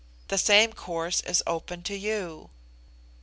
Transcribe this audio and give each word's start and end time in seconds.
The 0.29 0.39
same 0.39 0.73
course 0.73 1.21
is 1.21 1.43
open 1.45 1.83
to 1.83 1.95
you." 1.95 2.49